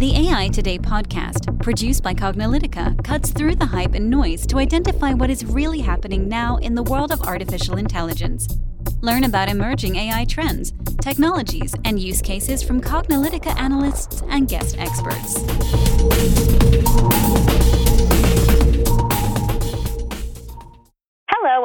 [0.00, 5.12] The AI Today podcast, produced by Cognilytica, cuts through the hype and noise to identify
[5.12, 8.48] what is really happening now in the world of artificial intelligence.
[9.02, 10.72] Learn about emerging AI trends,
[11.02, 15.36] technologies, and use cases from Cognilytica analysts and guest experts.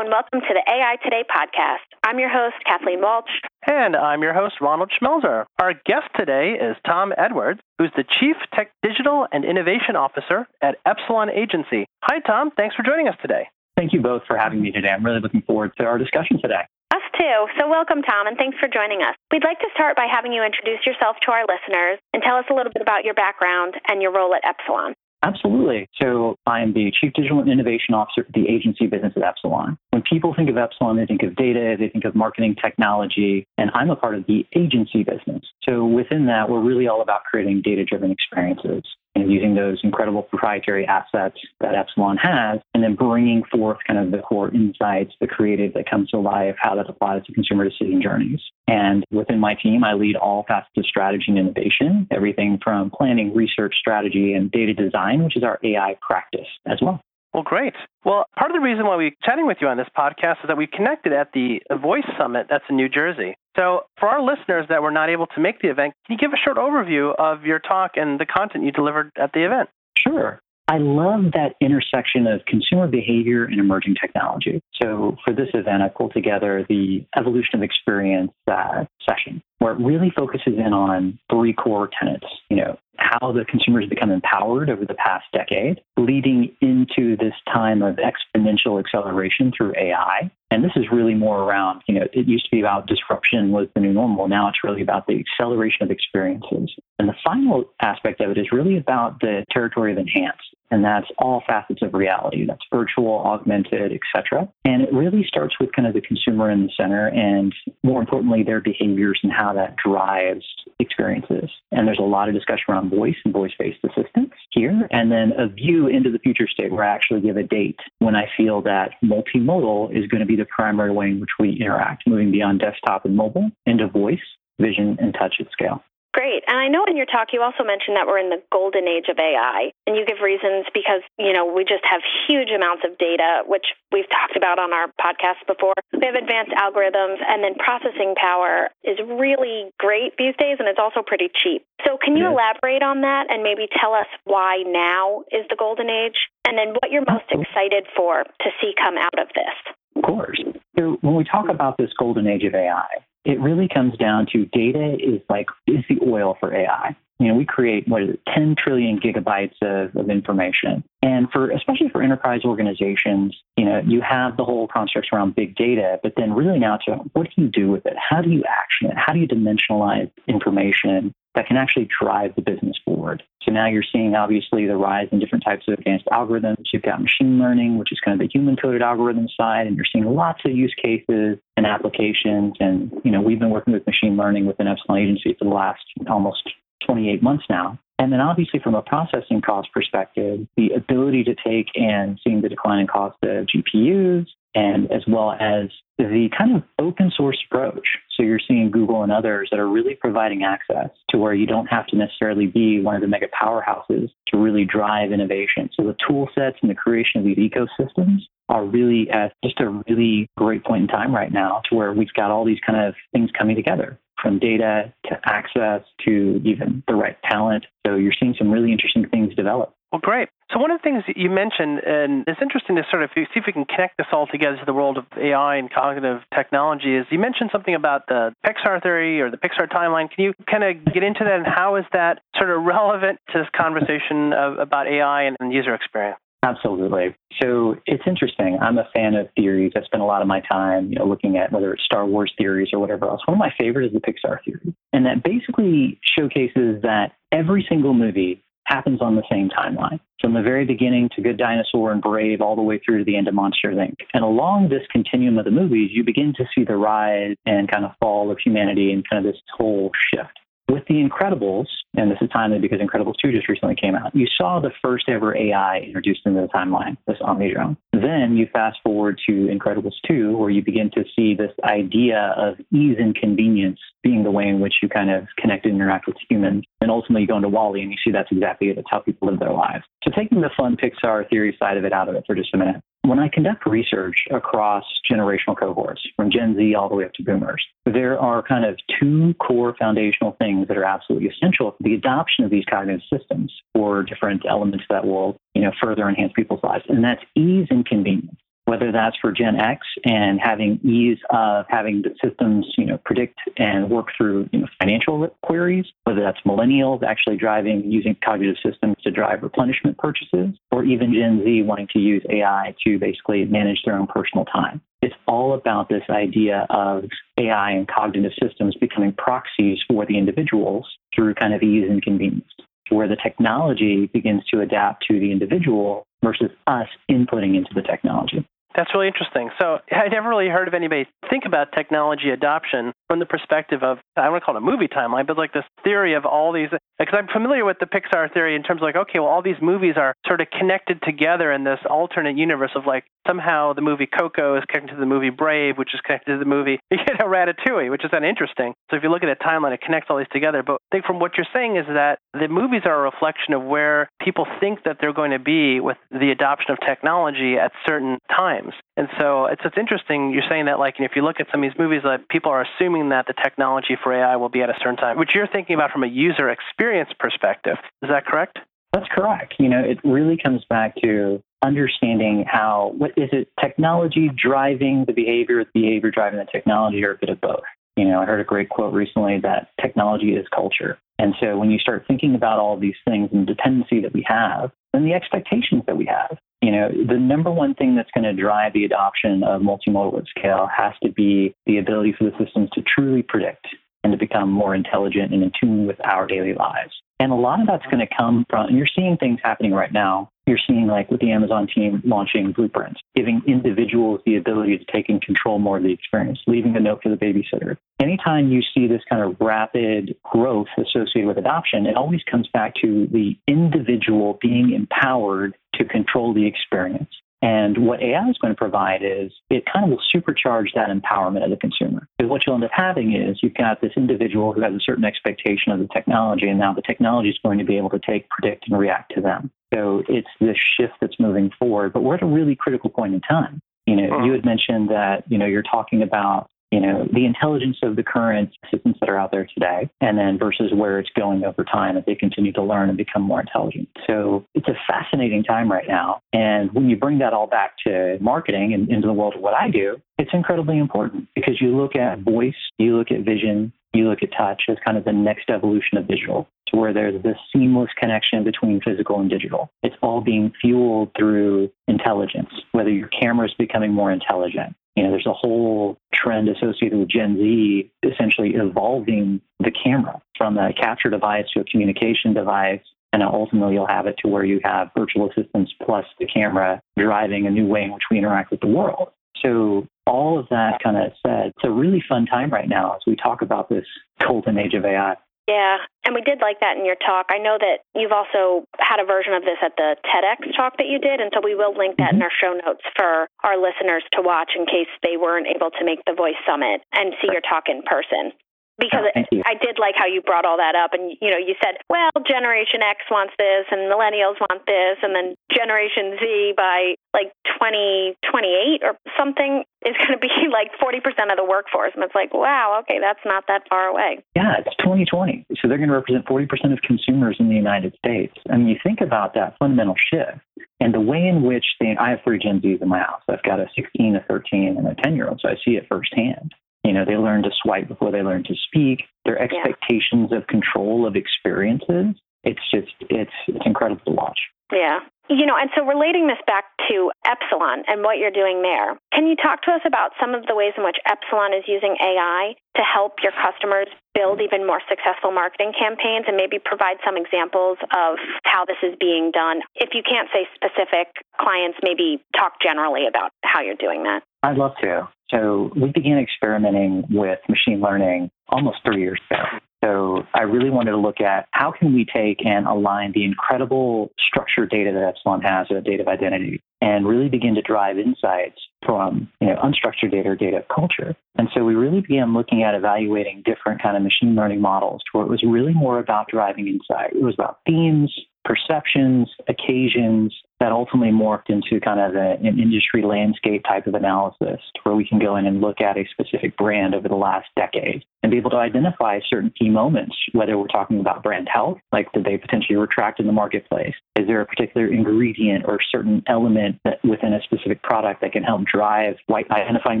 [0.04, 1.88] And welcome to the AI Today podcast.
[2.04, 3.40] I'm your host, Kathleen Walch.
[3.66, 5.46] And I'm your host, Ronald Schmelzer.
[5.58, 10.76] Our guest today is Tom Edwards, who's the Chief Tech Digital and Innovation Officer at
[10.84, 11.88] Epsilon Agency.
[12.02, 12.50] Hi, Tom.
[12.54, 13.48] Thanks for joining us today.
[13.78, 14.90] Thank you both for having me today.
[14.90, 16.68] I'm really looking forward to our discussion today.
[16.92, 17.48] Us too.
[17.58, 19.16] So, welcome, Tom, and thanks for joining us.
[19.32, 22.44] We'd like to start by having you introduce yourself to our listeners and tell us
[22.50, 24.92] a little bit about your background and your role at Epsilon.
[25.24, 25.88] Absolutely.
[26.00, 29.78] So I'm the Chief Digital and Innovation Officer for the agency business at Epsilon.
[29.90, 33.70] When people think of Epsilon, they think of data, they think of marketing technology, and
[33.72, 35.42] I'm a part of the agency business.
[35.62, 38.82] So within that, we're really all about creating data driven experiences
[39.14, 44.10] and using those incredible proprietary assets that Epsilon has, and then bringing forth kind of
[44.10, 48.02] the core insights, the creative that comes to life, how that applies to consumer decision
[48.02, 48.40] journeys.
[48.66, 53.34] And within my team, I lead all facets of strategy and innovation, everything from planning,
[53.34, 57.00] research, strategy, and data design, which is our AI practice as well.
[57.34, 57.74] Well, great.
[58.04, 60.56] Well, part of the reason why we're chatting with you on this podcast is that
[60.56, 63.34] we connected at the Voice Summit that's in New Jersey.
[63.56, 66.32] So, for our listeners that were not able to make the event, can you give
[66.32, 69.68] a short overview of your talk and the content you delivered at the event?
[69.98, 70.40] Sure.
[70.68, 74.62] I love that intersection of consumer behavior and emerging technology.
[74.80, 79.78] So, for this event, I pulled together the evolution of experience uh, session, where it
[79.78, 82.26] really focuses in on three core tenets.
[82.50, 87.82] You know, how the consumers become empowered over the past decade, leading into this time
[87.82, 90.30] of exponential acceleration through AI.
[90.50, 93.66] And this is really more around, you know, it used to be about disruption was
[93.74, 94.28] the new normal.
[94.28, 96.72] Now it's really about the acceleration of experiences.
[96.98, 100.38] And the final aspect of it is really about the territory of enhance.
[100.70, 102.46] And that's all facets of reality.
[102.46, 104.48] That's virtual, augmented, etc.
[104.64, 108.42] And it really starts with kind of the consumer in the center and more importantly,
[108.42, 110.44] their behaviors and how that drives
[110.78, 111.50] experiences.
[111.70, 114.88] And there's a lot of discussion around voice and voice-based assistance here.
[114.90, 118.16] And then a view into the future state where I actually give a date when
[118.16, 122.04] I feel that multimodal is going to be the primary way in which we interact,
[122.06, 124.18] moving beyond desktop and mobile into voice,
[124.60, 125.82] vision, and touch at scale.
[126.14, 126.46] Great.
[126.46, 129.10] And I know in your talk you also mentioned that we're in the golden age
[129.10, 129.74] of AI.
[129.82, 133.66] And you give reasons because, you know, we just have huge amounts of data, which
[133.90, 135.74] we've talked about on our podcast before.
[135.90, 140.78] We have advanced algorithms and then processing power is really great these days and it's
[140.78, 141.66] also pretty cheap.
[141.82, 145.90] So can you elaborate on that and maybe tell us why now is the golden
[145.90, 149.58] age and then what you're most excited for to see come out of this?
[149.98, 150.38] Of course.
[150.78, 154.46] So when we talk about this golden age of AI, it really comes down to
[154.46, 156.96] data is like is the oil for AI.
[157.20, 160.82] You know, we create what is it, 10 trillion gigabytes of, of information.
[161.00, 165.54] And for especially for enterprise organizations, you know, you have the whole constructs around big
[165.54, 167.94] data, but then really now to what do you do with it?
[167.96, 168.96] How do you action it?
[168.96, 173.22] How do you dimensionalize information that can actually drive the business forward?
[173.42, 176.64] So now you're seeing obviously the rise in different types of advanced algorithms.
[176.72, 179.84] You've got machine learning, which is kind of the human coded algorithm side, and you're
[179.90, 182.54] seeing lots of use cases and applications.
[182.60, 185.82] And, you know, we've been working with machine learning within Epsilon Agency for the last
[186.08, 186.48] almost
[186.86, 187.78] 28 months now.
[187.98, 192.48] And then obviously from a processing cost perspective, the ability to take and seeing the
[192.48, 197.86] decline in cost of GPUs and as well as the kind of open source approach.
[198.16, 201.66] So you're seeing Google and others that are really providing access to where you don't
[201.66, 205.70] have to necessarily be one of the mega powerhouses to really drive innovation.
[205.74, 209.82] So the tool sets and the creation of these ecosystems are really at just a
[209.88, 212.94] really great point in time right now to where we've got all these kind of
[213.12, 217.66] things coming together from data to access to even the right talent.
[217.86, 219.74] So you're seeing some really interesting things develop.
[219.94, 220.28] Well, great.
[220.50, 223.22] So one of the things that you mentioned, and it's interesting to sort of see
[223.36, 226.96] if we can connect this all together to the world of AI and cognitive technology,
[226.96, 230.10] is you mentioned something about the Pixar theory or the Pixar timeline.
[230.10, 233.38] Can you kind of get into that, and how is that sort of relevant to
[233.38, 236.18] this conversation of, about AI and, and user experience?
[236.42, 237.14] Absolutely.
[237.40, 238.58] So it's interesting.
[238.60, 239.72] I'm a fan of theories.
[239.76, 242.32] I spend a lot of my time, you know, looking at whether it's Star Wars
[242.36, 243.22] theories or whatever else.
[243.26, 244.74] One of my favorites is the Pixar theory.
[244.92, 250.00] And that basically showcases that every single movie happens on the same timeline.
[250.20, 253.16] From the very beginning to Good Dinosaur and Brave all the way through to the
[253.16, 253.96] end of Monsters Inc.
[254.14, 257.84] And along this continuum of the movies, you begin to see the rise and kind
[257.84, 260.38] of fall of humanity and kind of this whole shift.
[260.70, 264.26] With The Incredibles, and this is timely because Incredibles 2 just recently came out, you
[264.38, 267.76] saw the first ever AI introduced into the timeline, this Omnidrome.
[267.92, 272.54] Then you fast forward to Incredibles 2, where you begin to see this idea of
[272.72, 276.16] ease and convenience being the way in which you kind of connect and interact with
[276.30, 276.64] humans.
[276.80, 278.78] And ultimately, you go into WALL-E and you see that's exactly it.
[278.78, 279.84] It's how people live their lives.
[280.02, 282.58] So, taking the fun Pixar theory side of it out of it for just a
[282.58, 287.12] minute, when I conduct research across generational cohorts, from Gen Z all the way up
[287.14, 291.82] to boomers, there are kind of two core foundational things that are absolutely essential for
[291.82, 296.32] the adoption of these cognitive systems or different elements that will, you know, further enhance
[296.34, 296.84] people's lives.
[296.88, 298.38] And that's ease and convenience
[298.74, 303.38] whether that's for Gen X and having ease of having the systems, you know, predict
[303.56, 308.96] and work through you know, financial queries, whether that's millennials actually driving using cognitive systems
[309.04, 313.82] to drive replenishment purchases, or even Gen Z wanting to use AI to basically manage
[313.84, 314.80] their own personal time.
[315.02, 317.04] It's all about this idea of
[317.38, 322.50] AI and cognitive systems becoming proxies for the individuals through kind of ease and convenience,
[322.88, 328.44] where the technology begins to adapt to the individual versus us inputting into the technology.
[328.74, 329.50] That's really interesting.
[329.60, 333.98] So I never really heard of anybody think about technology adoption from the perspective of
[334.16, 336.68] I want to call it a movie timeline, but like this theory of all these.
[336.98, 339.60] Because I'm familiar with the Pixar theory in terms of like, okay, well, all these
[339.60, 344.06] movies are sort of connected together in this alternate universe of like somehow the movie
[344.06, 347.26] Coco is connected to the movie Brave, which is connected to the movie you know
[347.26, 348.74] Ratatouille, which is kind of interesting.
[348.90, 350.62] So if you look at a timeline, it connects all these together.
[350.62, 353.62] But I think from what you're saying is that the movies are a reflection of
[353.62, 358.18] where people think that they're going to be with the adoption of technology at certain
[358.34, 358.72] times.
[358.96, 361.70] And so it's it's interesting you're saying that like if you look at some of
[361.70, 364.74] these movies that people are assuming that the technology for AI will be at a
[364.78, 367.76] certain time, which you're thinking about from a user experience perspective.
[368.02, 368.58] Is that correct?
[368.92, 369.54] That's correct.
[369.58, 375.12] You know, it really comes back to understanding how what is it technology driving the
[375.12, 377.64] behavior, the behavior driving the technology, or a bit of both.
[377.96, 380.98] You know, I heard a great quote recently that technology is culture.
[381.18, 384.24] And so when you start thinking about all these things and the dependency that we
[384.28, 388.24] have, and the expectations that we have, you know, the number one thing that's going
[388.24, 392.32] to drive the adoption of multimodal at scale has to be the ability for the
[392.42, 393.66] systems to truly predict
[394.02, 396.92] and to become more intelligent and in tune with our daily lives.
[397.20, 400.30] And a lot of that's going to come from, you're seeing things happening right now.
[400.46, 405.08] You're seeing, like with the Amazon team launching blueprints, giving individuals the ability to take
[405.08, 407.78] and control more of the experience, leaving a note for the babysitter.
[407.98, 412.74] Anytime you see this kind of rapid growth associated with adoption, it always comes back
[412.82, 417.10] to the individual being empowered to control the experience.
[417.42, 421.44] And what AI is going to provide is it kind of will supercharge that empowerment
[421.44, 422.08] of the consumer.
[422.16, 425.04] Because what you'll end up having is you've got this individual who has a certain
[425.04, 428.30] expectation of the technology, and now the technology is going to be able to take,
[428.30, 429.50] predict, and react to them.
[429.74, 433.20] So it's this shift that's moving forward, but we're at a really critical point in
[433.20, 433.60] time.
[433.86, 434.48] You know, you had uh-huh.
[434.48, 438.96] mentioned that, you know, you're talking about you know, the intelligence of the current systems
[438.98, 442.16] that are out there today, and then versus where it's going over time as they
[442.16, 443.88] continue to learn and become more intelligent.
[444.08, 446.20] So it's a fascinating time right now.
[446.32, 449.54] And when you bring that all back to marketing and into the world of what
[449.54, 454.08] I do, it's incredibly important because you look at voice, you look at vision, you
[454.08, 457.36] look at touch as kind of the next evolution of digital to where there's this
[457.52, 459.70] seamless connection between physical and digital.
[459.82, 465.10] It's all being fueled through intelligence, whether your camera is becoming more intelligent, you know,
[465.10, 471.10] there's a whole trend associated with Gen Z essentially evolving the camera from a capture
[471.10, 472.80] device to a communication device.
[473.12, 477.46] And ultimately, you'll have it to where you have virtual assistants plus the camera driving
[477.46, 479.10] a new way in which we interact with the world.
[479.42, 483.00] So, all of that kind of said, it's a really fun time right now as
[483.06, 483.86] we talk about this
[484.20, 485.16] golden age of AI.
[485.48, 487.26] Yeah, and we did like that in your talk.
[487.28, 490.88] I know that you've also had a version of this at the TEDx talk that
[490.88, 492.16] you did, and so we will link that mm-hmm.
[492.16, 495.84] in our show notes for our listeners to watch in case they weren't able to
[495.84, 498.32] make the Voice Summit and see your talk in person
[498.78, 501.54] because oh, I did like how you brought all that up and you know you
[501.62, 506.94] said well generation X wants this and millennials want this and then generation Z by
[507.14, 510.98] like 2028 or something is going to be like 40%
[511.30, 511.92] of the workforce.
[511.94, 514.24] And it's like wow okay that's not that far away.
[514.34, 518.34] Yeah it's 2020 so they're going to represent 40% of consumers in the United States.
[518.50, 520.42] I mean you think about that fundamental shift
[520.80, 523.22] and the way in which they I have three Gen Zs in my house.
[523.30, 525.86] I've got a 16 a 13 and a 10 year old so I see it
[525.88, 526.52] firsthand
[526.84, 529.04] you know, they learn to swipe before they learn to speak.
[529.24, 530.38] Their expectations yeah.
[530.38, 532.14] of control of experiences.
[532.44, 534.38] It's just it's it's incredible to watch.
[534.70, 535.00] Yeah.
[535.32, 539.24] You know, and so relating this back to Epsilon and what you're doing there, can
[539.24, 542.52] you talk to us about some of the ways in which Epsilon is using AI
[542.76, 547.80] to help your customers build even more successful marketing campaigns and maybe provide some examples
[547.96, 549.64] of how this is being done?
[549.80, 551.08] If you can't say specific
[551.40, 554.28] clients, maybe talk generally about how you're doing that.
[554.44, 555.08] I'd love to.
[555.34, 559.42] So we began experimenting with machine learning almost three years ago.
[559.84, 564.12] So I really wanted to look at how can we take and align the incredible
[564.18, 568.56] structured data that Epsilon has, a data of identity, and really begin to drive insights
[568.86, 571.14] from you know unstructured data or data of culture.
[571.36, 575.24] And so we really began looking at evaluating different kind of machine learning models where
[575.24, 577.12] it was really more about driving insight.
[577.12, 578.14] It was about themes,
[578.44, 584.60] perceptions, occasions that ultimately morphed into kind of a, an industry landscape type of analysis
[584.82, 588.04] where we can go in and look at a specific brand over the last decade
[588.22, 592.10] and be able to identify certain key moments, whether we're talking about brand health, like
[592.12, 593.94] did they potentially retract in the marketplace?
[594.16, 598.42] Is there a particular ingredient or certain element that within a specific product that can
[598.42, 600.00] help drive white, identifying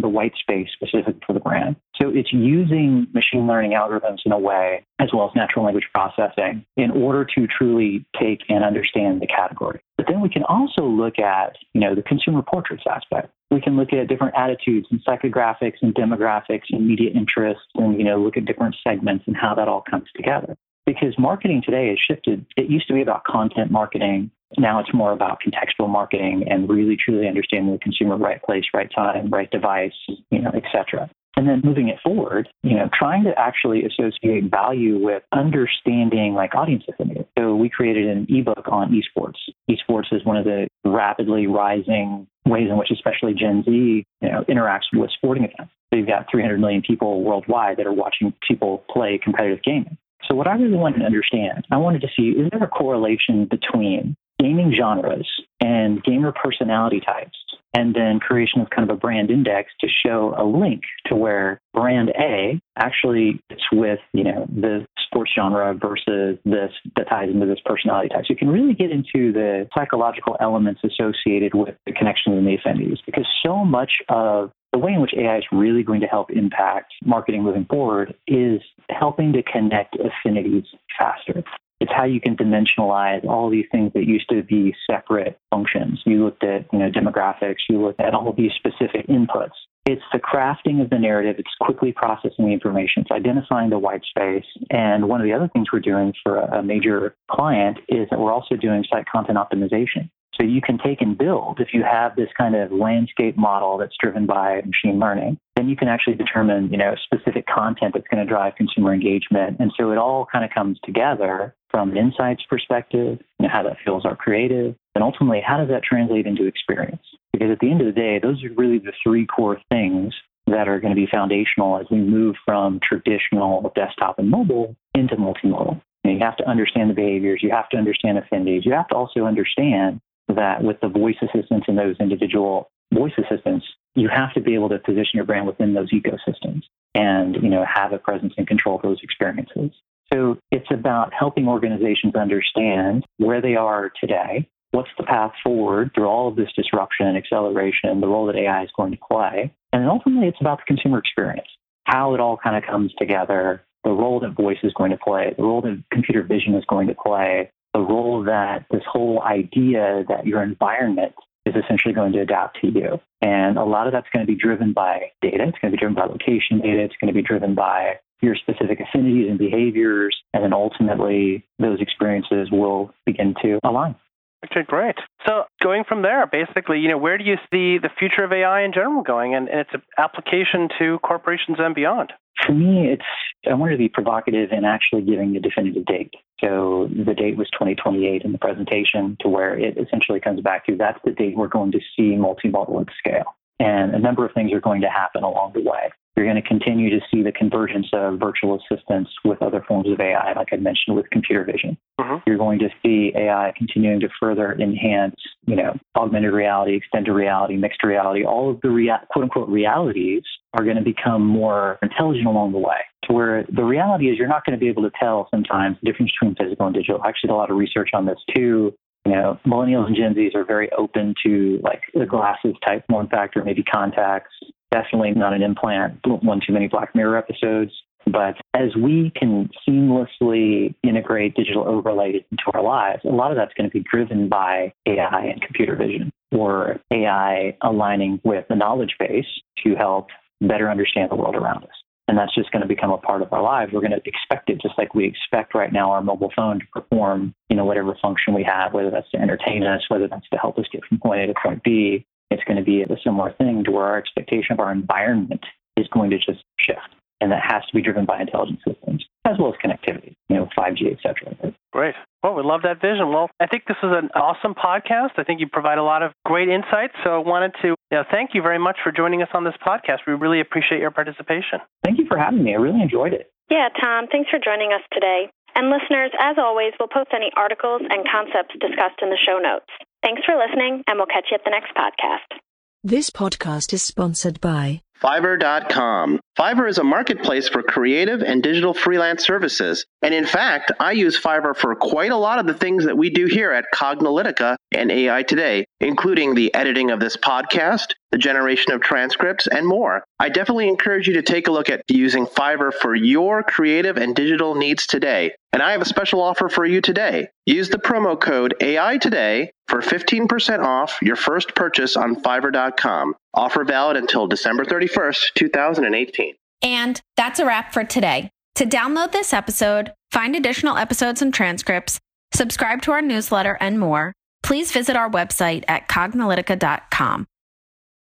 [0.00, 1.76] the white space specific for the brand?
[2.00, 6.64] So it's using machine learning algorithms in a way, as well as natural language processing,
[6.76, 9.80] in order to truly take and understand the category.
[10.04, 13.30] But then we can also look at, you know, the consumer portraits aspect.
[13.50, 18.04] We can look at different attitudes and psychographics and demographics and media interests and, you
[18.04, 20.56] know, look at different segments and how that all comes together.
[20.84, 22.44] Because marketing today has shifted.
[22.58, 24.30] It used to be about content marketing.
[24.58, 28.90] Now it's more about contextual marketing and really truly understanding the consumer right place, right
[28.94, 29.94] time, right device,
[30.30, 31.08] you know, et cetera.
[31.36, 36.54] And then moving it forward, you know, trying to actually associate value with understanding like
[36.54, 37.26] audience affinity.
[37.36, 39.38] So we created an ebook on esports.
[39.68, 44.44] Esports is one of the rapidly rising ways in which especially Gen Z, you know,
[44.48, 45.72] interacts with sporting events.
[45.90, 49.96] So you've got 300 million people worldwide that are watching people play competitive gaming.
[50.28, 53.46] So what I really wanted to understand, I wanted to see is there a correlation
[53.50, 55.28] between gaming genres
[55.60, 57.36] and gamer personality types
[57.74, 61.60] and then creation of kind of a brand index to show a link to where
[61.72, 67.46] brand A actually fits with, you know, the sports genre versus this that ties into
[67.46, 68.24] this personality type.
[68.26, 72.54] So you can really get into the psychological elements associated with the connections and the
[72.54, 76.30] affinities because so much of the way in which AI is really going to help
[76.30, 80.64] impact marketing moving forward is helping to connect affinities
[80.98, 81.44] faster.
[81.84, 86.00] It's how you can dimensionalize all these things that used to be separate functions.
[86.06, 89.52] You looked at, you know, demographics, you looked at all these specific inputs.
[89.84, 91.36] It's the crafting of the narrative.
[91.38, 93.02] It's quickly processing the information.
[93.02, 94.46] It's identifying the white space.
[94.70, 98.32] And one of the other things we're doing for a major client is that we're
[98.32, 100.08] also doing site content optimization.
[100.40, 103.94] So you can take and build, if you have this kind of landscape model that's
[104.02, 108.26] driven by machine learning, then you can actually determine, you know, specific content that's going
[108.26, 109.58] to drive consumer engagement.
[109.60, 113.64] And so it all kind of comes together from an insights perspective, you know, how
[113.64, 117.02] that fuels our creative, and ultimately how does that translate into experience?
[117.32, 120.14] Because at the end of the day, those are really the three core things
[120.46, 125.16] that are going to be foundational as we move from traditional desktop and mobile into
[125.16, 125.82] multimodal.
[126.04, 129.24] You, have to understand the behaviors, you have to understand affinities, you have to also
[129.24, 133.66] understand that with the voice assistants and those individual voice assistants,
[133.96, 136.62] you have to be able to position your brand within those ecosystems
[136.94, 139.72] and you know have a presence and control those experiences.
[140.12, 146.06] So it's about helping organizations understand where they are today, what's the path forward through
[146.06, 149.82] all of this disruption and acceleration, the role that AI is going to play, and
[149.82, 151.48] then ultimately it's about the consumer experience,
[151.84, 155.34] how it all kind of comes together, the role that voice is going to play,
[155.36, 160.04] the role that computer vision is going to play, the role that this whole idea
[160.08, 161.12] that your environment
[161.44, 162.98] is essentially going to adapt to you.
[163.20, 165.44] And a lot of that's going to be driven by data.
[165.48, 166.82] It's going to be driven by location data.
[166.82, 170.16] It's going to be driven by your specific affinities and behaviors.
[170.32, 173.96] And then ultimately, those experiences will begin to align.
[174.44, 174.96] Okay, great.
[175.26, 178.62] So going from there, basically, you know, where do you see the future of AI
[178.62, 182.12] in general going and, and its application to corporations and beyond?
[182.44, 183.04] For me, it's
[183.48, 186.14] I wanted to be provocative in actually giving a definitive date.
[186.40, 190.76] So the date was 2028 in the presentation, to where it essentially comes back to
[190.76, 193.36] that's the date we're going to see multimodal at scale.
[193.60, 195.92] And a number of things are going to happen along the way.
[196.16, 199.98] You're going to continue to see the convergence of virtual assistants with other forms of
[199.98, 201.76] AI, like I mentioned with computer vision.
[202.00, 202.22] Mm-hmm.
[202.26, 205.16] You're going to see AI continuing to further enhance,
[205.46, 208.24] you know, augmented reality, extended reality, mixed reality.
[208.24, 210.22] All of the rea- quote unquote realities
[210.56, 212.78] are going to become more intelligent along the way.
[213.06, 215.90] To where the reality is, you're not going to be able to tell sometimes the
[215.90, 217.02] difference between physical and digital.
[217.04, 218.72] Actually, did a lot of research on this too
[219.06, 223.08] you know, millennials and Gen Zs are very open to like the glasses type form
[223.08, 224.32] factor, maybe contacts,
[224.74, 227.70] definitely not an implant, one too many Black Mirror episodes.
[228.06, 233.54] But as we can seamlessly integrate digital overlays into our lives, a lot of that's
[233.54, 238.96] going to be driven by AI and computer vision or AI aligning with the knowledge
[238.98, 239.24] base
[239.64, 240.08] to help
[240.40, 241.70] better understand the world around us.
[242.06, 243.72] And that's just going to become a part of our lives.
[243.72, 246.66] We're going to expect it just like we expect right now our mobile phone to
[246.72, 250.36] perform, you know, whatever function we have, whether that's to entertain us, whether that's to
[250.36, 253.32] help us get from point A to point B it's going to be a similar
[253.32, 255.44] thing to where our expectation of our environment
[255.76, 256.94] is going to just shift.
[257.20, 259.04] And that has to be driven by intelligent systems.
[259.24, 261.54] as well as connectivity, you know, 5G, et cetera.
[261.72, 261.94] Great.
[262.22, 263.08] Well, we love that vision.
[263.08, 265.12] Well, I think this is an awesome podcast.
[265.16, 266.94] I think you provide a lot of great insights.
[267.02, 269.54] So I wanted to you know, thank you very much for joining us on this
[269.66, 269.98] podcast.
[270.06, 271.60] We really appreciate your participation.
[271.82, 272.54] Thank you for having me.
[272.54, 273.30] I really enjoyed it.
[273.50, 275.30] Yeah, Tom, thanks for joining us today.
[275.54, 279.70] And listeners, as always, we'll post any articles and concepts discussed in the show notes.
[280.02, 282.38] Thanks for listening, and we'll catch you at the next podcast.
[282.82, 286.20] This podcast is sponsored by Fiverr.com.
[286.38, 289.86] Fiverr is a marketplace for creative and digital freelance services.
[290.02, 293.08] And in fact, I use Fiverr for quite a lot of the things that we
[293.08, 298.72] do here at Cognilytica and AI Today, including the editing of this podcast, the generation
[298.72, 300.02] of transcripts, and more.
[300.18, 304.16] I definitely encourage you to take a look at using Fiverr for your creative and
[304.16, 305.34] digital needs today.
[305.52, 307.28] And I have a special offer for you today.
[307.46, 313.14] Use the promo code AI Today for 15% off your first purchase on Fiverr.com.
[313.34, 316.23] Offer valid until December 31st, 2018.
[316.64, 318.30] And that's a wrap for today.
[318.56, 322.00] To download this episode, find additional episodes and transcripts,
[322.32, 327.26] subscribe to our newsletter, and more, please visit our website at cognilytica.com.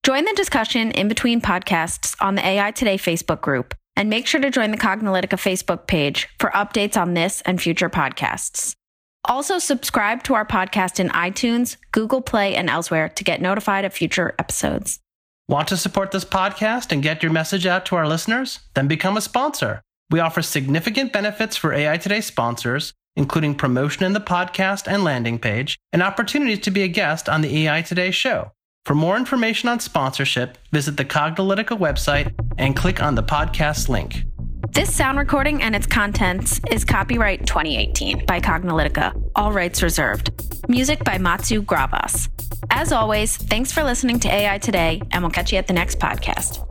[0.04, 4.40] Join the discussion in between podcasts on the AI Today Facebook group, and make sure
[4.40, 8.74] to join the Cognilytica Facebook page for updates on this and future podcasts.
[9.24, 13.92] Also, subscribe to our podcast in iTunes, Google Play, and elsewhere to get notified of
[13.92, 15.00] future episodes.
[15.48, 18.58] Want to support this podcast and get your message out to our listeners?
[18.74, 19.80] Then become a sponsor.
[20.10, 25.38] We offer significant benefits for AI Today sponsors, including promotion in the podcast and landing
[25.38, 28.50] page, and opportunities to be a guest on the AI Today show.
[28.86, 34.24] For more information on sponsorship, visit the Cognilytica website and click on the podcast link.
[34.72, 40.32] This sound recording and its contents is copyright 2018 by Cognilytica, all rights reserved.
[40.68, 42.28] Music by Matsu Gravas.
[42.70, 45.98] As always, thanks for listening to AI Today, and we'll catch you at the next
[45.98, 46.65] podcast.